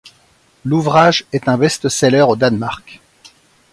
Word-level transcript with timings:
L'ouvrage 0.65 1.25
est 1.31 1.47
un 1.47 1.59
best-seller 1.59 2.23
au 2.23 2.35
Danemark. 2.35 2.99